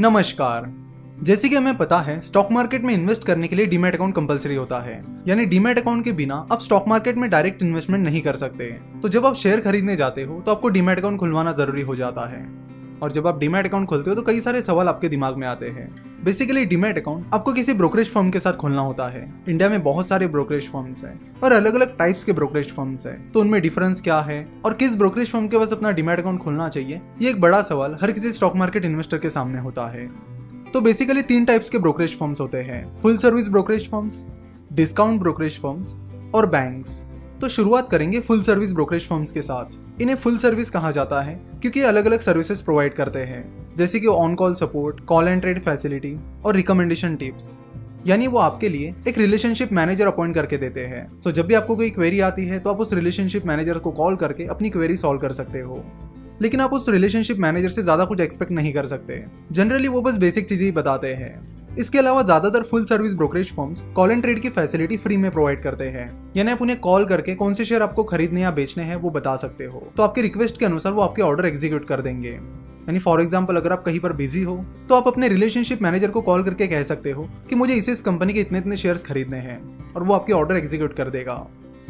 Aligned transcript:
नमस्कार। 0.00 0.66
जैसे 1.22 1.48
कि 1.48 1.56
हमें 1.56 1.76
पता 1.76 1.98
है 1.98 2.20
स्टॉक 2.20 2.50
मार्केट 2.52 2.82
में 2.82 2.92
इन्वेस्ट 2.94 3.24
करने 3.24 3.48
के 3.48 3.56
लिए 3.56 3.66
डीमेट 3.66 3.94
अकाउंट 3.94 4.14
कंपलसरी 4.14 4.54
होता 4.54 4.78
है। 4.80 4.92
यानी 5.28 5.44
डीमेट 5.44 5.78
अकाउंट 5.78 6.04
के 6.04 6.12
बिना 6.12 6.34
आप 6.52 6.60
स्टॉक 6.60 6.84
मार्केट 6.88 7.16
में 7.16 7.28
डायरेक्ट 7.30 7.62
इन्वेस्टमेंट 7.62 8.04
नहीं 8.04 8.20
कर 8.20 8.36
सकते। 8.36 8.64
तो 9.02 9.08
जब 9.08 9.26
आप 9.26 9.34
शेयर 9.34 9.60
खरीदने 9.60 9.96
जाते 9.96 10.22
हो 10.22 10.40
तो 10.40 10.52
आपको 10.52 10.68
डीमेट 10.68 10.98
अकाउंट 10.98 11.18
खुलवाना 11.18 11.52
ज़रूरी 11.52 11.82
हो 11.82 11.96
जाता 11.96 12.28
है। 12.28 12.46
और 13.02 13.12
जब 13.12 13.26
आप 13.26 13.38
डीमेट 13.38 13.66
अकाउंट 13.66 13.88
खोलते 13.88 14.10
हो 14.10 14.16
तो 14.16 14.22
कई 14.22 14.40
सारे 14.40 14.62
सवाल 14.62 14.88
आपके 14.88 15.08
दिमाग 15.08 15.36
में 15.36 15.46
आते 15.46 15.68
हैं। 15.68 15.88
बेसिकली 16.24 16.64
डीमेट 16.64 16.98
अकाउंट 16.98 17.34
आपको 17.34 17.52
किसी 17.52 17.72
ब्रोकरेज 17.74 18.08
फर्म 18.10 18.30
के 18.30 18.40
साथ 18.40 18.52
खोलना 18.52 18.80
होता 18.80 19.06
है। 19.08 19.22
इंडिया 19.48 19.68
में 19.68 19.82
बहुत 19.82 20.08
सारे 20.08 20.26
ब्रोकरेज 20.26 20.68
फर्म्स 20.68 21.02
हैं 21.04 21.40
और 21.40 21.52
अलग 21.52 21.74
अलग 21.74 21.96
टाइप्स 21.98 22.24
के 22.24 22.32
ब्रोकरेज 22.32 22.72
फर्म्स 22.72 23.06
हैं। 23.06 23.30
तो 23.32 23.40
उनमें 23.40 23.60
डिफरेंस 23.62 24.00
क्या 24.00 24.20
है 24.20 24.48
और 24.64 24.74
किस 24.74 24.96
ब्रोकरेज 24.96 25.30
फर्म 25.30 25.46
के 25.48 25.58
पास 25.58 25.72
अपना 25.72 25.90
डीमेट 25.90 26.18
अकाउंट 26.18 26.40
खोलना 26.40 26.68
चाहिए? 26.68 27.00
ये 27.22 27.30
एक 27.30 27.40
बड़ा 27.40 27.62
सवाल 27.62 27.96
हर 28.02 28.12
किसी 28.12 28.32
स्टॉक 28.32 28.56
मार्केट 28.56 28.84
इन्वेस्टर 28.84 29.18
के 29.18 29.30
सामने 29.30 29.60
होता 29.60 29.86
है। 29.86 30.06
तो 30.72 30.80
बेसिकली 30.80 31.22
तीन 31.22 31.44
टाइप्स 31.44 31.70
के 31.70 31.78
ब्रोकरेज 31.78 32.18
फर्म्स 32.18 32.40
होते 32.40 32.58
हैं। 32.58 32.96
Full 32.96 33.16
service 33.18 33.48
brokerage 33.48 33.88
firms 33.90 34.24
discount 34.72 35.20
brokerage 35.20 35.60
firms 35.60 35.94
और 36.34 36.46
बैंक्स 36.46 37.02
तो 37.40 37.48
शुरुआत 37.48 37.88
करेंगे 37.90 38.20
फुल 38.20 38.42
सर्विस 38.42 38.72
ब्रोकरेज 38.72 39.06
फर्म्स 39.08 39.30
के 39.32 39.42
साथ। 39.42 40.00
इन्हें 40.02 40.16
फुल 40.16 40.38
सर्विस 40.38 40.70
कहा 40.70 40.90
जाता 40.90 41.20
है, 41.22 41.34
क्योंकि 41.60 41.80
अलग 41.82 42.06
अलग 42.06 42.20
सर्विसेज़ 42.20 42.62
प्रोवाइड 42.64 42.94
करते 42.94 43.18
हैं, 43.20 43.44
जैसे 43.76 44.00
कि 44.00 44.06
on 44.06 44.34
call 44.34 44.54
support 44.54 45.00
call 45.04 45.28
and 45.28 45.40
trade 45.40 45.60
facility 45.60 46.16
और 46.44 46.56
रिकमेंडेशन 46.56 47.16
टिप्स 47.16 47.56
यानी 48.06 48.26
वो 48.26 48.38
आपके 48.38 48.68
लिए 48.68 48.94
एक 49.08 49.18
रिलेशनशिप 49.18 49.72
मैनेजर 49.72 50.06
अपॉइंट 50.06 50.34
करके 50.34 50.56
देते 50.56 50.80
हैं। 50.80 51.08
तो 51.20 51.30
जब 51.30 51.46
भी 51.46 51.54
आपको 51.54 51.76
कोई 51.76 51.90
क्वेरी 51.90 52.20
आती 52.20 52.44
है 52.46 52.58
तो 52.58 52.70
आप 52.70 52.80
उस 52.80 52.92
रिलेशनशिप 52.92 53.46
मैनेजर 53.46 53.78
को 53.78 53.90
कॉल 53.92 54.16
करके 54.16 54.44
अपनी 54.46 54.70
क्वेरी 54.70 54.96
सॉल्व 54.96 55.20
कर 55.20 55.32
सकते 55.32 55.60
हो। 55.60 55.82
लेकिन 56.42 56.60
आप 56.60 56.72
उस 56.72 56.88
रिलेशनशिप 56.88 57.38
मैनेजर 57.38 57.68
से 57.68 57.82
ज़्यादा 57.82 58.04
कुछ 58.04 58.20
एक्सपेक्ट 58.20 58.52
नहीं 58.52 58.72
कर 58.72 58.86
सकते। 58.86 59.22
जनरली 59.52 59.88
वो 59.88 60.02
बस 60.02 60.16
बेसिक 60.16 60.48
चीज़ें 60.48 60.64
ही 60.64 60.72
बताते 60.72 61.12
हैं। 61.14 61.32
इसके 61.78 61.98
अलावा 61.98 62.22
ज़्यादातर 62.22 62.62
full 62.62 62.84
service 62.84 63.14
brokerage 63.14 63.52
firms 63.52 63.82
call 63.94 64.10
and 64.10 64.22
trade 64.22 64.40
की 64.42 64.48
फैसिलिटी 64.50 64.96
फ्री 64.96 65.16
में 65.16 65.30
प्रोवाइड 65.30 65.62
करते 65.62 65.84
हैं। 65.86 66.08
यानी 66.36 66.50
आप 66.52 66.62
उन्हें 66.62 66.78
कॉल 66.80 67.04
करके 67.06 67.34
कौन 67.34 67.54
से 67.54 67.64
शेयर 67.64 67.82
आपको 67.82 68.04
खरीदने 68.04 68.40
या 68.40 68.50
बेचने 68.52 68.84
हैं 68.84 68.96
वो 68.96 69.10
बता 69.10 69.36
सकते 69.36 69.64
हो। 69.64 69.82
तो 69.96 70.02
आपके 70.02 70.22
रिक्वेस्ट 70.22 70.58
के 70.58 70.64
अनुसार 70.66 70.92
वो 70.92 71.02
आपके 71.02 71.22
ऑर्डर 71.22 71.46
एग्जीक्यूट 71.46 71.86
कर 71.88 72.00
देंगे। 72.00 72.30
यानी 72.30 72.98
फॉर 72.98 73.20
एग्ज़ाम्पल 73.22 73.56
अगर 73.56 73.72
आप 73.72 73.84
कहीं 73.84 74.00
पर 74.00 74.12
बिज़ी 74.14 74.42
हो 74.42 74.56
तो 74.88 74.94
आप 74.94 75.08
अपने 75.08 75.28
रिलेशनशिप 75.28 75.82
मैनेजर 75.82 76.10
को 76.10 76.20
कॉल 76.22 76.42
करके 76.44 76.66
कह 76.66 76.82
सकते 76.84 77.10
हो 77.10 77.28
कि 77.48 77.54
मुझे 77.54 77.74
इस 77.74 77.88
इस 77.88 78.02
कंपनी 78.02 78.32
के 78.32 78.40
इतने 78.40 78.58
इतने 78.58 78.76
शेयर्स 78.76 79.04
खरीदने 79.04 79.38
हैं 79.38 79.58
और 79.94 80.02
वो 80.02 80.14
आपके 80.14 80.32
ऑर्डर 80.32 80.56
एग्जीक्यूट 80.56 80.94
कर 80.96 81.10
देगा। 81.10 81.34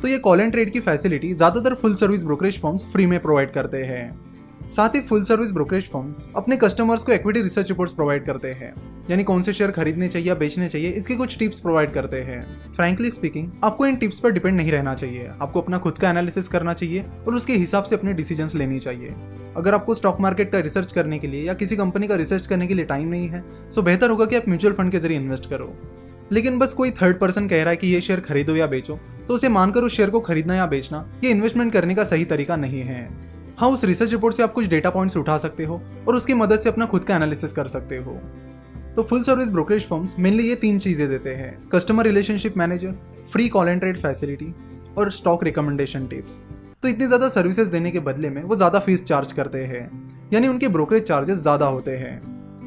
तो 0.03 0.09
ये 0.09 0.19
कॉल 0.19 0.41
एंड 0.41 0.53
ट्रेड 0.53 0.73
की 0.73 0.81
फैसिलिटी 0.81 1.33
ज़्यादातर 1.35 1.75
full 1.75 1.95
service 1.97 2.25
brokerage 2.25 2.61
firms 2.63 2.85
free 2.93 3.07
में 3.07 3.19
प्रोवाइड 3.21 3.51
करते 3.53 3.83
हैं। 3.85 4.69
साथ 4.71 4.95
ही 4.95 5.01
फुल 5.01 5.23
सर्विस 5.25 5.53
ब्रोकरेज 5.53 5.89
फर्म्स 5.91 6.27
अपने 6.37 6.57
कस्टमर्स 6.57 7.03
को 7.03 7.13
इक्विटी 7.13 7.43
रिसर्च 7.43 7.69
रिपोर्ट्स 7.69 7.95
प्रोवाइड 7.95 8.25
करते 8.25 8.53
हैं। 8.53 8.73
यानी 9.11 9.25
कौन 9.25 9.43
से 9.43 9.53
शेयर 9.53 9.71
खरीदने 9.71 10.09
चाहिए 10.09 10.29
या 10.29 10.35
बेचने 10.35 10.69
चाहिए, 10.69 10.91
इसके 10.91 11.15
कुछ 11.15 11.39
टिप्स 11.39 11.61
प्रोवाइड 11.61 11.93
करते 11.93 12.17
हैं। 12.17 12.73
फ्रेंकली 12.73 13.11
स्पीकिंग 13.11 13.51
आपको 13.65 13.87
इन 13.87 13.97
टिप्स 13.97 14.19
पर 14.21 14.31
डिपेंड 14.31 14.57
नहीं 14.57 14.73
रहना 14.73 14.95
चाहिए। 14.95 15.31
आपको 15.43 15.61
अपना 15.61 15.79
खुद 15.79 15.99
का 15.99 16.11
एनालिसिस 16.11 16.49
करना 16.49 16.75
चाहिए 16.75 17.05
और 17.27 17.35
उसके 17.35 17.53
हिसाब 17.55 17.85
से 17.85 17.97
अपने 17.97 18.13
डिसीजंस 18.15 18.55
लेनी 18.55 18.79
चाहिए। 18.79 19.15
अगर 19.57 19.75
आपको 19.75 19.95
स्टॉक 19.95 20.21
मार्केट 20.21 20.51
का 20.53 20.59
रिसर्च 20.59 20.93
करने 20.93 21.19
के 21.19 21.27
लिए 21.27 21.45
या 21.45 21.55
किसी 21.55 21.77
कंपनी 21.77 22.09
का 22.09 22.15
रिसर्च 22.15 22.47
करने 22.47 22.67
के 22.67 22.75
लिए 22.75 22.85
टाइम 22.85 23.09
नहीं 23.09 23.29
है 23.29 23.45
तो 23.75 23.83
बेहतर 23.83 24.11
होगा 24.11 24.27
कि 24.27 24.37
आप 24.37 24.49
म्यूचुअल 24.49 24.75
फंड 24.75 24.93
के 24.93 24.99
ज़रिए 24.99 25.17
इन्वेस्ट 25.17 25.49
करो। 25.51 25.73
लेकिन 26.33 26.59
बस 26.59 26.73
कोई 26.75 26.91
थर्ड 26.93 27.19
पर्सन 27.19 27.49
कह 27.49 27.63
रहा 27.63 27.71
है 27.71 27.77
कि 27.77 27.87
ये 27.87 28.01
शेयर 28.01 28.21
खरीदो 28.21 28.57
या 28.57 28.67
बेचो 28.67 28.99
तो 29.29 29.35
उसे 29.35 29.49
मानकर 29.49 29.81
उस 29.81 29.97
शेयर 29.97 30.11
को 30.11 30.21
खरीदना 30.21 30.55
या 30.55 30.67
बेचना, 30.67 31.05
ये 31.25 31.31
इन्वेस्टमेंट 31.31 31.73
करने 31.73 31.95
का 31.95 32.05
सही 32.05 32.25
तरीका 32.25 32.57
नहीं 32.57 32.83
है। 32.83 33.09
हाँ 33.59 33.69
उस 33.71 33.85
रिसर्च 33.85 34.11
रिपोर्ट 34.11 34.35
से 34.35 34.43
आप 34.43 34.53
कुछ 34.53 34.67
डेटा 34.67 34.91
पॉइंट्स 34.91 35.17
उठा 35.17 35.37
सकते 35.39 35.65
हो 35.65 35.81
और 36.09 36.17
उसकी 36.17 36.35
मदद 36.35 36.61
से 36.61 36.69
अपना 36.69 36.87
खुद 36.87 37.05
का 37.05 37.17
एनालिसिस 37.17 37.53
कर 37.53 37.69
सकते 37.69 37.97
हो। 37.97 38.21
तो 38.97 39.03
full 39.03 39.23
service 39.23 39.51
brokerage 39.51 39.87
firms 39.89 40.15
mainly 40.19 40.49
ये 40.49 40.55
तीन 40.57 40.79
चीज़ें 40.79 41.09
देते 41.09 41.35
हैं. 41.35 41.59
Customer 41.73 42.07
relationship 42.07 42.57
manager 42.59 42.95
free 43.33 43.49
call 43.49 43.69
and 43.69 43.81
trade 43.81 43.99
facility 43.99 44.55
और 44.99 45.11
स्टॉक 45.13 45.45
रिकमेंडेशन 45.45 46.07
टिप्स 46.07 46.41
तो 46.83 46.89
इतनी 46.89 47.07
ज़्यादा 47.07 47.29
सर्विसेज़ 47.29 47.71
देने 47.71 47.91
के 47.91 48.01
बदले 48.01 48.31
में 48.31 48.43
वो 48.43 48.57
ज़्यादा 48.57 48.79
फ़ीस 48.79 49.05
चार्ज 49.05 49.33
करते 49.33 49.59
हैं. 49.65 49.91
यानी 50.33 50.49
उनके 50.49 50.69
ब्रोकरेज 50.69 51.03
चार्जेस 51.03 51.39
ज़्यादा 51.39 51.67
होते 51.67 51.97
हैं. 51.97 52.21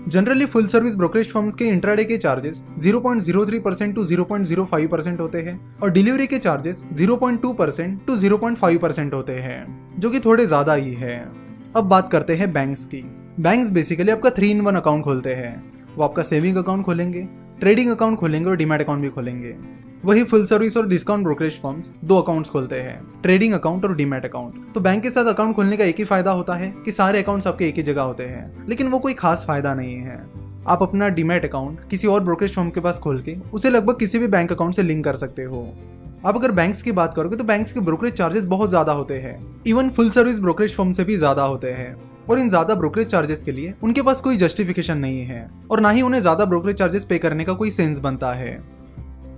Generally 0.09 0.45
full 0.45 0.67
service 0.67 0.95
brokerage 0.95 1.31
firms 1.31 1.55
के 1.55 1.65
इंट्राडे 1.65 2.03
के 2.03 2.17
चार्जेस 2.17 2.61
0.03 2.79 3.59
परसेंट 3.59 3.95
टू 3.95 4.05
0.05 4.05 4.87
परसेंट 4.87 5.19
होते 5.19 5.41
हैं 5.41 5.59
और 5.83 5.91
डिलीवरी 5.91 6.27
के 6.27 6.37
चार्जेस 6.39 6.83
0.2 6.93 7.53
परसेंट 7.55 7.99
टू 8.07 8.17
0.5 8.17 8.77
परसेंट 8.77 9.13
होते 9.13 9.33
हैं, 9.33 9.99
जो 9.99 10.09
कि 10.09 10.19
थोड़े 10.19 10.45
ज़्यादा 10.45 10.73
ही 10.73 10.93
है. 10.93 11.17
अब 11.75 11.89
बात 11.89 12.11
करते 12.11 12.35
हैं 12.35 12.51
बैंक्स 12.53 12.85
की. 12.85 13.03
बैंक्स 13.39 13.69
बेसिकली 13.69 14.11
आपका 14.11 14.29
थ्री 14.29 14.49
इन 14.51 14.61
वन 14.61 14.75
अकाउंट 14.75 15.03
खोलते 15.03 15.33
हैं. 15.33 15.80
वो 15.97 16.03
आपका 16.03 16.23
सेविंग 16.23 16.57
अकाउंट 16.57 16.85
खोलेंगे 16.85 17.27
ट्रेडिंग 17.59 17.89
अकाउंट 17.91 18.17
खोलेंगे 18.19 18.49
और 18.49 18.55
डिमेट 18.57 18.81
अकाउंट 18.81 19.01
भी 19.01 19.09
खोलेंगे। 19.09 19.55
वही 20.05 20.23
फुल 20.23 20.45
सर्विस 20.45 20.77
और 20.77 20.87
डिस्काउंट 20.87 21.23
ब्रोकरेज 21.23 21.59
फर्म्स 21.61 21.89
दो 22.03 22.17
अकाउंट्स 22.17 22.49
खोलते 22.49 22.75
हैं 22.77 23.01
ट्रेडिंग 23.23 23.53
अकाउंट 23.53 23.83
और 23.85 23.95
डीमेट 23.95 24.25
अकाउंट 24.25 24.73
तो 24.73 24.79
बैंक 24.79 25.03
के 25.03 25.09
साथ 25.09 25.25
अकाउंट 25.25 25.55
खोलने 25.55 25.77
का 25.77 25.85
एक 25.85 25.97
ही 25.97 26.03
फ़ायदा 26.05 26.31
होता 26.31 26.55
है 26.55 26.73
कि 26.85 26.91
सारे 26.91 27.21
अकाउंट्स 27.23 27.47
आपके 27.47 27.67
एक 27.67 27.75
ही 27.75 27.83
जगह 27.83 28.01
होते 28.01 28.23
हैं, 28.23 28.67
लेकिन 28.67 28.87
वो 28.87 28.99
कोई 28.99 29.13
खास 29.13 29.43
फ़ायदा 29.47 29.73
नहीं 29.75 29.95
है। 29.95 30.19
आप 30.67 30.81
अपना 30.83 31.09
डीमेट 31.09 31.45
अकाउंट 31.45 31.89
किसी 31.89 32.07
और 32.07 32.23
ब्रोकरेज 32.23 32.55
फर्म 32.55 32.69
के 32.69 32.79
पास 32.79 32.99
खोल 32.99 33.21
के 33.21 33.35
उसे 33.53 33.69
लगभग 33.69 33.99
किसी 33.99 34.19
भी 34.19 34.27
बैंक 34.29 34.51
अकाउंट 34.51 34.75
से 34.75 34.83
लिंक 34.83 35.03
कर 35.05 35.15
सकते 35.15 35.43
हो। 35.43 35.67
आप 36.25 36.35
अगर 36.35 36.51
बैंक्स 36.53 36.81
की 36.81 36.91
बात 36.93 37.13
करोगे 37.13 37.37
तो 37.37 37.43
बैंक्स 37.43 37.71
के 37.71 37.79
ब्रोकरेज 37.81 38.13
चार्जेस 38.13 38.43
बहुत 38.47 38.69
ज़्यादा 38.69 38.91
होते 38.93 39.19
हैं 39.19 39.39
even 39.67 39.89
full 39.89 40.09
service 40.09 40.39
brokerage 40.39 40.75
firm 40.75 40.91
से 40.91 41.03
भी 41.03 41.17
ज़्यादा 41.17 41.43
होते 41.43 41.71
हैं। 41.71 41.95
और 42.29 42.39
इन 42.39 42.49
ज़्यादा 42.49 42.75
ब्रोकरेज 42.75 43.07
चार्जेस 43.07 43.43
के 43.43 43.51
लिए 43.51 43.73
उनके 43.83 44.01
पास 44.01 44.21
कोई 44.21 44.37
जस्टिफिकेशन 44.37 44.97
नहीं 44.97 45.21
है 45.25 45.49
और 45.71 45.79
ना 45.79 45.89
ही 45.89 46.01
उन्हें 46.01 46.21
ज़्यादा 46.21 46.45
ब्रोकरेज 46.45 46.75
चार्जेस 46.75 47.05
पे 47.05 47.17
करने 47.17 47.43
का 47.43 47.53
कोई 47.53 47.71
सेंस 47.71 47.99
बनता 47.99 48.33
है। 48.33 48.53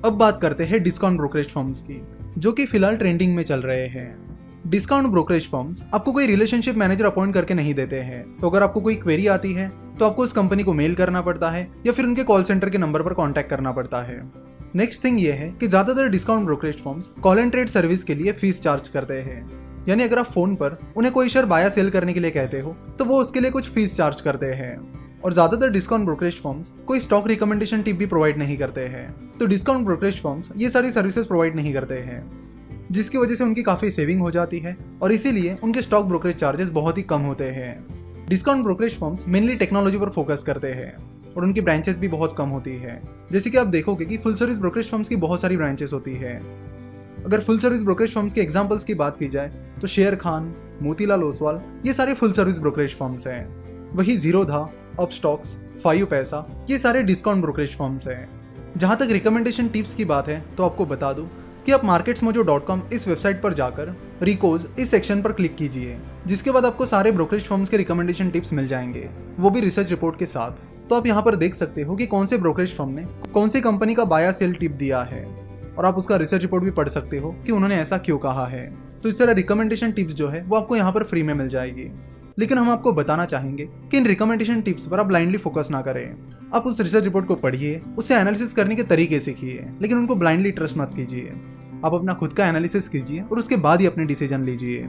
अब 0.05 0.13
बात 0.13 0.41
करते 0.41 0.63
हैं 0.63 0.81
डिस्काउंट 0.83 1.17
ब्रोकरेज 1.17 1.49
फर्म्स 1.49 1.81
की, 1.81 2.01
जो 2.37 2.51
कि 2.51 2.65
फ़िलहाल 2.65 2.97
ट्रेंडिंग 2.97 3.35
में 3.35 3.43
चल 3.43 3.61
रहे 3.61 3.87
हैं। 3.87 4.69
डिस्काउंट 4.69 5.07
ब्रोकरेज 5.07 5.47
फर्म्स 5.49 5.83
आपको 5.93 6.11
कोई 6.11 6.27
रिलेशनशिप 6.27 6.75
मैनेजर 6.77 7.05
अपॉइंट 7.05 7.33
करके 7.33 7.53
नहीं 7.53 7.73
देते 7.73 7.99
हैं। 8.01 8.23
तो 8.39 8.49
अगर 8.49 8.63
आपको 8.63 8.81
कोई 8.81 8.95
क्वेरी 8.95 9.27
आती 9.29 9.53
है 9.53 9.71
तो 9.99 10.05
आपको 10.05 10.23
उस 10.23 10.31
कंपनी 10.31 10.63
को 10.63 10.73
मेल 10.73 10.95
करना 10.95 11.21
पड़ता 11.21 11.49
है 11.51 11.67
या 11.85 11.93
फिर 11.93 12.05
उनके 12.05 12.23
कॉल 12.23 12.43
सेंटर 12.43 12.69
के 12.69 12.77
नंबर 12.77 13.01
पर 13.01 13.13
कॉन्टैक्ट 13.13 13.49
करना 13.49 13.71
पड़ता 13.71 14.01
है। 14.01 14.21
नेक्स्ट 14.75 15.03
थिंग 15.03 15.19
ये 15.21 15.31
है 15.31 15.49
कि 15.51 15.67
ज़्यादातर 15.67 16.07
discount 16.09 16.45
brokerage 16.45 16.77
firms 16.77 17.07
call 17.23 17.39
and 17.39 17.51
trade 17.51 17.69
service 17.69 18.03
के 18.03 18.15
लिए 18.15 18.31
फ़ीस 18.33 18.61
चार्ज 18.61 18.87
करते 18.87 19.19
हैं। 19.21 19.41
यानी 19.87 20.03
अगर 20.03 20.19
आप 20.19 20.25
फ़ोन 20.25 20.55
पर 20.55 20.77
उन्हें 20.97 21.13
कोई 21.13 21.29
शेयर 21.29 21.45
बाया 21.45 21.69
सेल 21.69 21.89
करने 21.89 22.13
के 22.13 22.19
लिए 22.19 22.31
कहते 22.31 22.59
हो 22.59 22.75
तो 22.99 23.05
वो 23.05 23.21
उसके 23.21 23.39
लिए 23.39 23.51
कुछ 23.51 23.69
फ़ीस 23.69 23.95
चार्ज 23.97 24.21
करते 24.21 24.45
हैं। 24.53 24.75
और 25.21 25.33
ज़्यादातर 25.33 25.69
डिस्काउंट 25.69 26.05
ब्रोकरेज 26.05 26.39
फॉर्म्स 26.41 26.69
कोई 26.87 26.99
स्टॉक 26.99 27.27
रिकमेंडेशन 27.27 27.81
टिप 27.81 27.95
भी 27.95 28.05
प्रोवाइड 28.05 28.37
नहीं 28.37 28.57
करते 28.57 28.81
हैं। 28.87 29.37
तो 29.39 29.45
डिस्काउंट 29.45 29.85
ब्रोकरेज 29.85 30.21
फॉर्म्स 30.21 30.49
ये 30.57 30.69
सारी 30.69 30.91
सर्विसेज़ 30.91 31.27
प्रोवाइड 31.27 31.55
नहीं 31.55 31.73
करते 31.73 31.99
हैं, 31.99 32.23
जिसकी 32.91 33.17
वजह 33.17 33.35
से 33.35 33.43
उनकी 33.43 33.63
काफ़ी 33.63 33.91
सेविंग 33.91 34.21
हो 34.21 34.31
जाती 34.31 34.59
है 34.59 34.75
और 35.01 35.11
इसीलिए 35.11 35.57
उनके 35.63 35.81
स्टॉक 35.81 36.05
ब्रोकरेज 36.05 36.35
चार्जेस 36.35 36.69
बहुत 36.71 36.97
ही 36.97 37.03
कम 37.03 37.21
होते 37.21 37.49
हैं। 37.51 38.25
Discount 38.29 38.63
brokerage 38.63 38.97
firms 38.99 39.27
mainly 39.27 39.55
technology 39.55 39.97
पर 39.97 40.09
फोकस 40.09 40.43
करते 40.43 40.71
हैं 40.71 40.93
और 41.35 41.43
उनकी 41.43 41.61
ब्रांचेस 41.61 41.99
भी 41.99 42.07
बहुत 42.07 42.35
कम 42.37 42.49
होती 42.49 42.71
है। 42.77 43.01
जैसे 43.31 43.49
कि 43.49 43.57
आप 43.57 43.67
देखोगे 43.67 44.05
कि 44.05 44.17
फुल 44.17 44.35
सर्विस 44.35 44.57
ब्रोकरेज 44.57 44.89
फर्म्स 44.89 45.09
की 45.09 45.15
बहुत 45.17 45.41
सारी 45.41 45.57
ब्रांचेस 45.57 45.93
होती 45.93 46.15
है। 46.15 46.39
अगर 47.25 47.39
फुल 47.39 47.59
सर्विस 47.59 47.83
ब्रोकरेज 47.83 48.13
फर्म्स 48.13 48.33
के 48.33 48.41
एग्जांपल्स 48.41 48.83
की 48.83 48.93
बात 48.93 49.17
की 49.17 49.27
जाए 49.27 49.51
तो 49.81 49.87
शेयर 49.87 50.15
खान, 50.15 50.53
मोतीलाल 50.81 51.23
ओसवाल, 51.23 51.61
ये 51.85 51.93
सारे 51.93 52.13
फुल 52.13 52.31
सर्विस 52.31 52.57
ब्रोकरेज 52.59 52.95
फर्म्स 52.95 53.27
हैं। 53.27 53.95
वही 53.95 54.17
जीरोधा 54.17 54.67
अप 54.99 55.11
स्टॉक्स 55.11 55.55
फाइव 55.83 56.05
पैसा 56.05 56.45
ये 56.69 56.77
सारे 56.79 57.03
डिस्काउंट 57.03 57.41
ब्रोकरेज 57.41 57.75
फर्म्स 57.75 58.07
हैं। 58.07 58.29
जहाँ 58.77 58.97
तक 58.97 59.07
रिकमेंडेशन 59.11 59.67
टिप्स 59.67 59.95
की 59.95 60.05
बात 60.05 60.27
है 60.27 60.39
तो 60.57 60.65
आपको 60.65 60.85
बता 60.85 61.13
दूँ 61.13 61.29
कि 61.65 61.71
आप 61.71 61.83
मार्केट्स 61.85 62.23
मोजो 62.23 62.41
डॉट 62.41 62.65
कॉम 62.65 62.81
इस 62.93 63.07
वेबसाइट 63.07 63.41
पर 63.41 63.53
जाकर 63.53 63.95
रिकोज 64.21 64.65
इस 64.79 64.91
सेक्शन 64.91 65.21
पर 65.21 65.31
क्लिक 65.31 65.55
कीजिए, 65.55 65.97
जिसके 66.27 66.51
बाद 66.51 66.65
आपको 66.65 66.85
सारे 66.85 67.11
ब्रोकरेज 67.11 67.43
फर्म्स 67.43 67.69
के 67.69 67.77
रिकमेंडेशन 67.77 68.29
टिप्स 68.29 68.53
मिल 68.53 68.67
जाएँगे। 68.67 69.09
वो 69.39 69.49
भी 69.49 69.61
रिसर्च 69.61 69.89
रिपोर्ट 69.89 70.17
के 70.19 70.25
साथ। 70.25 70.87
तो 70.89 70.95
आप 70.95 71.05
यहाँ 71.07 71.21
पर 71.23 71.35
देख 71.35 71.55
सकते 71.55 71.81
हो 71.81 71.95
कि 71.95 72.05
कौन 72.05 72.25
से 72.25 72.37
ब्रोकरेज 72.37 72.75
फर्म 72.75 72.89
ने 72.89 73.05
कौन 73.33 73.49
सी 73.49 73.61
कंपनी 73.61 73.95
का 73.95 74.05
बाया 74.05 74.31
सेल 74.31 74.53
टिप 74.53 74.71
दिया 74.73 75.01
है। 75.01 75.23
और 75.77 75.85
आप 75.85 75.97
उसका 75.97 76.15
रिसर्च 76.15 76.41
रिपोर्ट 76.41 76.63
भी 76.63 76.71
पढ़ 76.71 76.87
सकते 76.87 77.17
हो 77.17 77.35
कि 77.45 77.51
उन्होंने 77.51 77.75
ऐसा 77.75 77.97
क्यों 77.97 78.17
कहा 78.17 78.45
है। 78.47 78.65
तो 79.03 79.09
इस 79.09 79.17
तरह 79.19 79.33
रिकमेंडेशन 79.33 79.91
टिप्स 79.91 80.13
जो 80.13 80.27
है, 80.29 80.43
वो 80.43 80.55
आपको 80.55 80.75
यहाँ 80.75 80.91
पर 80.91 81.03
फ्री 81.03 81.23
में 81.23 81.33
मिल 81.33 81.49
जाएगी। 81.49 81.91
लेकिन 82.39 82.57
हम 82.57 82.69
आपको 82.69 82.93
बताना 82.93 83.25
चाहेंगे 83.25 83.65
कि 83.91 83.97
इन 83.97 84.05
रिकमेंडेशन 84.05 84.61
टिप्स 84.61 84.85
पर 84.85 84.99
आप 84.99 85.05
ब्लाइंडली 85.05 85.37
फोकस 85.37 85.67
ना 85.71 85.81
करें। 85.81 86.15
आप 86.53 86.67
उस 86.67 86.79
रिसर्च 86.81 87.03
रिपोर्ट 87.03 87.25
को 87.25 87.35
पढ़िए, 87.35 87.81
उससे 87.97 88.15
एनालिसिस 88.15 88.53
करने 88.53 88.75
के 88.75 88.83
तरीके 88.83 89.19
सीखिए, 89.19 89.65
लेकिन 89.81 89.97
उनको 89.97 90.15
ब्लाइंडली 90.15 90.51
ट्रस्ट 90.51 90.77
मत 90.77 90.91
कीजिए। 90.95 91.33
आप 91.85 91.93
अपना 91.93 92.13
खुद 92.13 92.33
का 92.33 92.47
एनालिसिस 92.47 92.87
कीजिए 92.87 93.21
और 93.21 93.39
उसके 93.39 93.55
बाद 93.57 93.81
ही 93.81 93.87
अपने 93.87 94.05
डिसीज़न 94.05 94.43
लीजिए। 94.43 94.87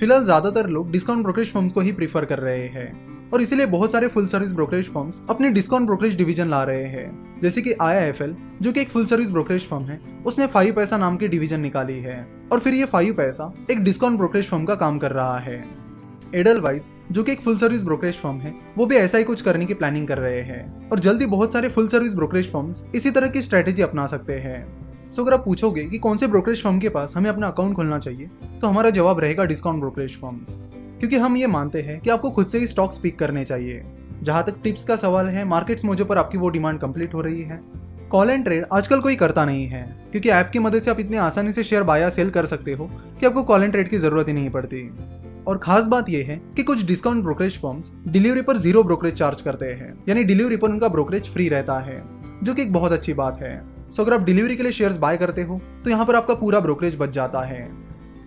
फ़िलहाल 0.00 0.24
ज़्यादातर 0.24 0.68
लोग 0.68 0.90
डिस्काउंट 0.90 1.22
ब्रोकरेज 1.22 1.52
फर्म्स 1.52 1.72
को 1.72 1.80
ही 1.80 1.92
प्रीफर 1.92 2.24
कर 2.24 2.38
रहे 2.38 2.66
हैं। 2.68 3.15
और 3.34 3.42
इसीलिए 3.42 3.66
बहुत 3.66 3.92
सारे 3.92 4.08
फुल 4.08 4.26
सर्विस 4.26 4.52
ब्रोकरेज 4.52 4.88
फर्म्स 4.88 5.20
अपने 5.30 5.50
डिस्काउंट 5.50 5.86
ब्रोकरेज 5.86 6.16
डिवीज़न 6.16 6.48
ला 6.48 6.62
रहे 6.64 6.84
हैं। 6.84 7.40
जैसे 7.42 7.62
कि 7.62 7.72
आई 7.72 8.12
जो 8.62 8.72
कि 8.72 8.80
एक 8.80 8.88
फुल 8.88 9.06
सर्विस 9.06 9.30
ब्रोकरेज 9.30 9.66
फर्म 9.66 9.82
है, 9.82 10.00
उसने 10.26 10.46
फाइव 10.46 10.74
पैसा 10.74 10.96
नाम 10.96 11.16
की 11.16 11.28
डिवीज़न 11.28 11.60
निकाली 11.60 11.98
है। 11.98 12.26
और 12.52 12.58
फिर 12.58 12.74
ये 12.74 12.84
फाइव 12.84 13.14
पैसा 13.14 13.52
एक 13.70 13.82
डिस्काउंट 13.84 14.16
ब्रोकरेज 14.16 14.48
फर्म 14.48 14.64
का 14.64 14.74
काम 14.74 14.98
कर 14.98 15.12
रहा 15.12 15.38
है। 15.38 15.64
एडलवाइज 16.34 16.88
जो 17.12 17.22
कि 17.22 17.32
एक 17.32 17.40
फुल 17.40 17.56
सर्विस 17.58 17.82
ब्रोकरेज 17.82 18.14
फर्म 18.14 18.36
है, 18.36 18.54
वो 18.78 18.86
भी 18.86 18.96
ऐसा 18.96 19.18
ही 19.18 19.24
कुछ 19.24 19.40
करने 19.40 19.66
की 19.66 19.74
प्लानिंग 19.74 20.08
कर 20.08 20.18
रहे 20.18 20.40
हैं। 20.40 20.88
और 20.88 20.98
जल्दी 20.98 21.26
बहुत 21.26 21.52
सारे 21.52 21.68
फुल 21.68 21.88
सर्विस 21.88 22.14
ब्रोकरेज 22.14 22.50
फर्म्स 22.52 22.84
इसी 22.94 23.10
तरह 23.10 23.28
की 23.28 23.42
स्ट्रेटेजी 23.42 23.82
अपना 23.82 24.06
सकते 24.06 24.32
हैं। 24.32 24.86
सो 25.12 25.22
अगर 25.22 25.34
आप 25.34 25.44
पूछोगे 25.44 25.84
कि 25.84 25.98
कौन 25.98 26.16
से 26.16 26.26
ब्रोकरेज 26.26 26.62
फर्म 26.62 26.78
के 26.78 26.88
पास 26.88 27.12
हमें 27.16 27.30
अपना 27.30 27.48
अकाउंट 27.48 27.76
खोलना 27.76 27.98
चाहिए 27.98 28.30
तो 28.60 28.66
हमारा 28.66 28.90
जवाब 28.90 29.20
रहेगा 29.20 29.44
डिस्काउंट 29.44 29.80
ब्रोकरेज 29.80 30.16
फर्म्स 30.16 30.56
क्योंकि 30.98 31.16
हम 31.16 31.36
ये 31.36 31.46
मानते 31.46 31.82
हैं 31.82 32.00
कि 32.00 32.10
आपको 32.10 32.30
खुद 32.30 32.46
से 32.46 32.58
ही 32.58 32.66
स्टॉक्स 32.66 32.98
पिक 32.98 33.18
करने 33.18 33.44
चाहिए। 33.44 33.82
जहाँ 34.22 34.44
तक 34.44 34.60
टिप्स 34.62 34.84
का 34.84 34.96
सवाल 34.96 35.26
है 35.28 35.44
मार्केट्स 35.44 35.84
मोजो 35.84 36.04
पर 36.04 36.18
आपकी 36.18 36.38
वो 36.38 36.48
डिमांड 36.48 36.78
कंप्लीट 36.80 37.14
हो 37.14 37.20
रही 37.20 37.42
है। 37.42 37.60
कॉल 38.10 38.30
एंड 38.30 38.44
ट्रेड 38.44 38.64
आजकल 38.72 39.00
कोई 39.00 39.16
करता 39.16 39.44
नहीं 39.44 39.66
है, 39.66 39.82
क्योंकि 40.12 40.28
ऐप 40.30 40.50
की 40.50 40.58
मदद 40.58 40.82
से 40.82 40.90
आप 40.90 41.00
इतनी 41.00 41.16
आसानी 41.18 41.52
से 41.52 41.64
शेयर 41.64 41.82
बाया 41.82 42.08
सेल 42.10 42.30
कर 42.30 42.46
सकते 42.46 42.72
हो 42.72 42.90
कि 43.20 43.26
आपको 43.26 43.42
कॉल 43.42 43.62
एंड 43.62 43.72
ट्रेड 43.72 43.88
की 43.88 43.98
ज़रूरत 43.98 44.28
ही 44.28 44.32
नहीं 44.32 44.50
पड़ती। 44.50 44.90
और 45.46 45.58
खास 45.58 45.86
बात 45.86 46.08
यह 46.08 46.26
है 46.28 46.40
कि 46.56 46.62
कुछ 46.62 46.84
डिस्काउंट 46.84 47.22
ब्रोकरेज 47.22 47.58
फर्म्स 47.58 47.90
डिलीवरी 48.08 48.42
पर 48.42 48.56
ज़ीरो 48.56 48.82
ब्रोकरेज 48.82 49.14
चार्ज 49.14 49.42
करते 49.42 49.66
हैं, 49.66 49.92
यानी 50.08 50.24
डिलीवरी 50.24 50.56
पर 50.56 50.68
उनका 50.68 50.88
ब्रोकरेज 50.88 51.28
फ्री 51.28 51.48
रहता 51.48 51.78
है, 51.80 52.02
जो 52.42 52.54
कि 52.54 52.62
एक 52.62 52.72
बहुत 52.72 52.92
अच्छी 52.92 53.12
बात 53.14 53.40
है। 53.40 53.60
सो 53.90 54.02
अगर 54.02 54.14
आप 54.14 54.22
डिलीवरी 54.22 54.56
के 54.56 54.62
लिए 54.62 54.72
शेयर्स 54.72 54.96
बाय 54.98 55.16
करते 55.16 55.42
हो 55.42 55.60
तो 55.84 55.90
यहाँ 55.90 56.04
पर 56.06 56.16
आपका 56.16 56.34
पूरा 56.34 56.60
ब्रोकरेज 56.60 56.96
बच 56.98 57.10
जाता 57.10 57.42
है। 57.42 57.68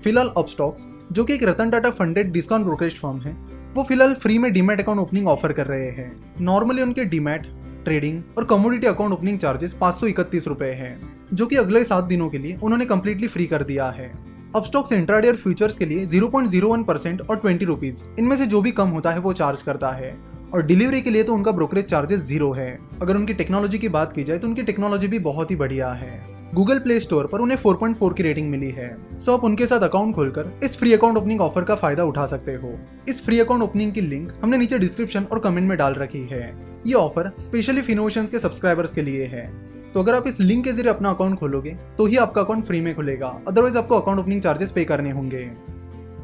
फ़िलहाल 0.03 0.31
अपस्टॉक्स 0.37 0.85
जो 1.11 1.23
कि 1.23 1.33
एक 1.33 1.43
Ratan 1.43 1.69
Tata 1.69 1.89
funded 1.89 2.31
discount 2.31 2.65
brokerage 2.65 2.95
firm 2.95 3.19
है, 3.21 3.31
वो 3.73 3.83
फ़िलहाल 3.83 4.13
फ्री 4.13 4.37
में 4.37 4.51
डीमेट 4.53 4.79
अकाउंट 4.81 4.99
ओपनिंग 5.01 5.27
ऑफ़र 5.27 5.53
कर 5.53 5.67
रहे 5.67 5.89
हैं। 5.89 6.11
नॉर्मली 6.41 6.81
उनके 6.81 7.05
डीमेट 7.05 7.47
ट्रेडिंग 7.85 8.21
और 8.37 8.45
कमोडिटी 8.45 8.87
अकाउंट 8.87 9.13
ओपनिंग 9.13 9.39
चार्जेस 9.39 9.73
पाँच 9.73 9.95
सौ 9.95 10.07
इकतीस 10.07 10.47
रुपए 10.47 10.71
है, 10.71 10.99
जो 11.33 11.45
कि 11.45 11.55
अगले 11.55 11.83
सात 11.83 12.03
दिनों 12.03 12.29
के 12.29 12.37
लिए 12.37 12.57
उन्होंने 12.63 12.85
कम्प्लीटली 12.85 13.27
फ्री 13.27 13.47
कर 13.47 13.63
दिया 13.63 13.89
है। 13.89 14.11
अब 14.55 14.63
स्टॉक्स 14.63 14.91
इंट्राडेयर 14.91 15.35
फ्यूचर्स 15.35 15.75
के 15.75 15.85
लिए 15.85 16.05
0.01 16.05 16.83
परसेंट 16.83 17.21
और 17.21 17.37
ट्वेंटी 17.37 17.65
रुपीज़ 17.65 18.03
इनमें 18.19 18.37
से 18.37 18.45
जो 18.45 18.61
भी 18.61 18.71
कम 18.71 18.87
होता 18.87 19.11
है 19.11 19.19
वो 19.19 19.33
चार्ज 19.33 19.61
करता 19.61 19.89
है। 19.89 20.17
और 20.53 20.65
डिलीवरी 20.65 21.01
के 21.01 21.09
लिए 21.09 21.23
तो 21.23 21.33
उनका 21.33 21.51
ब्रोकरेज 21.51 21.85
चार्जेस 21.85 22.19
ज़ीरो 22.19 22.51
है। 22.51 22.79
अगर 23.01 23.17
उनकी 23.17 23.33
टेक्नोलॉजी 23.33 23.79
की 23.79 23.89
बात 23.89 24.13
की 24.13 24.23
जाए 24.23 24.37
तो 24.37 24.47
उनकी 24.47 24.63
टेक्नोलॉजी 24.63 25.07
भी 25.07 25.19
बहुत 25.19 25.51
ही 25.51 25.55
बढ़िया 25.55 25.91
है। 25.91 26.38
गूगल 26.55 26.79
प्ले 26.79 26.99
स्टोर 26.99 27.27
पर 27.27 27.39
उन्हें 27.39 27.57
4.4 27.57 28.13
की 28.13 28.23
रेटिंग 28.23 28.49
मिली 28.49 28.69
है। 28.69 28.89
सो 29.19 29.33
आप 29.33 29.43
उनके 29.43 29.65
साथ 29.67 29.79
अकाउंट 29.79 30.15
खोलकर 30.15 30.51
इस 30.63 30.77
फ्री 30.77 30.93
अकाउंट 30.93 31.17
ओपनिंग 31.17 31.41
ऑफ़र 31.41 31.63
का 31.63 31.75
फ़ायदा 31.75 32.03
उठा 32.03 32.25
सकते 32.25 32.53
हो। 32.53 32.71
इस 33.09 33.23
फ्री 33.25 33.39
अकाउंट 33.39 33.63
ओपनिंग 33.63 33.91
की 33.93 34.01
लिंक 34.01 34.31
हमने 34.41 34.57
नीचे 34.57 34.79
डिस्क्रिप्शन 34.79 35.23
और 35.23 35.39
कमेंट 35.39 35.67
में 35.69 35.77
डाल 35.77 35.93
रखी 35.93 36.21
है। 36.31 36.41
ये 36.87 36.93
ऑफ़र 36.93 37.31
स्पेशली 37.39 37.81
फिनोशन 37.81 38.25
के 38.25 38.39
सब्सक्राइबर्स 38.39 38.93
के 38.93 39.01
लिए 39.01 39.25
है। 39.25 39.45
तो 39.93 40.01
अगर 40.01 40.15
आप 40.15 40.27
इस 40.27 40.39
लिंक 40.39 40.63
के 40.65 40.71
ज़रिए 40.71 40.91
अपना 40.91 41.09
अकाउंट 41.09 41.39
खोलोगे 41.39 41.75
तो 41.97 42.05
ही 42.05 42.17
आपका 42.17 42.41
अकाउंट 42.41 42.65
फ्री 42.65 42.81
में 42.81 42.93
खुलेगा। 42.95 43.27
अदरवाइज़ 43.47 43.77
आपको 43.77 43.99
अकाउंट 43.99 44.19
ओपनिंग 44.19 44.41
चार्जेस 44.41 44.71
पे 44.71 44.85
करने 44.85 45.11
होंगे। 45.11 45.49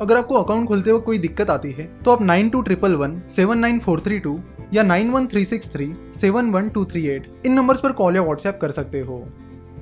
अगर 0.01 0.17
आपको 0.17 0.35
अकाउंट 0.35 0.67
खोलते 0.67 0.91
हुए 0.91 1.01
कोई 1.01 1.17
दिक्कत 1.19 1.49
आती 1.49 1.71
है 1.71 1.89
तो 2.03 2.11
आप 2.11 2.21
nine 2.23 2.49
two 2.49 2.61
triple 2.61 2.95
one, 2.95 3.21
seven 3.29 3.59
nine 3.59 3.79
four 3.79 3.99
three 3.99 4.19
two 4.19 4.39
या 4.73 4.83
nine 4.83 5.09
one 5.11 5.27
three 5.27 5.45
six 5.45 5.69
three, 5.73 5.93
seven 6.15 6.51
one 6.51 6.69
two 6.69 6.85
three 6.85 7.05
eight 7.07 7.27
इन 7.45 7.53
नंबर्स 7.53 7.79
पर 7.79 7.91
कॉल 7.93 8.15
या 8.15 8.21
व्हाट्सएप 8.21 8.57
कर 8.61 8.71
सकते 8.71 8.99
हो। 8.99 9.25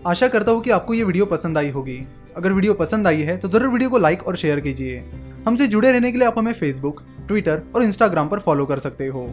आशा 0.07 0.27
करता 0.27 0.51
हूँ 0.51 0.61
कि 0.61 0.69
आपको 0.69 0.94
ये 0.94 1.03
वीडियो 1.03 1.25
पसंद 1.25 1.57
आई 1.57 1.69
होगी। 1.69 1.97
अगर 2.38 2.53
वीडियो 2.53 2.73
पसंद 2.73 3.07
आई 3.07 3.21
है 3.21 3.38
तो 3.38 3.47
ज़रूर 3.50 3.69
वीडियो 3.69 3.89
को 3.89 3.97
लाइक 3.97 4.27
और 4.27 4.35
शेयर 4.35 4.59
कीजिए। 4.59 5.03
हमसे 5.45 5.67
जुड़े 5.67 5.91
रहने 5.91 6.11
के 6.11 6.17
लिए 6.17 6.27
आप 6.27 6.39
हमें 6.39 6.51
फेसबुक 6.53 7.01
ट्विटर 7.27 7.61
और 7.75 7.83
इंस्टाग्राम 7.83 8.29
पर 8.29 8.39
फॉलो 8.39 8.65
कर 8.65 8.79
सकते 8.79 9.07
हो। 9.07 9.23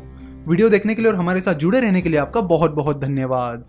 वीडियो 0.48 0.68
देखने 0.68 0.94
के 0.94 1.02
लिए 1.02 1.10
और 1.10 1.16
हमारे 1.16 1.40
साथ 1.40 1.54
जुड़े 1.54 1.80
रहने 1.80 2.02
के 2.02 2.08
लिए 2.08 2.18
आपका 2.18 2.40
बहुत 2.40 2.74
बहुत 2.74 3.00
धन्यवाद। 3.00 3.64